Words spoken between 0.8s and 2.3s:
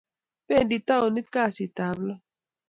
townit kasit ab loo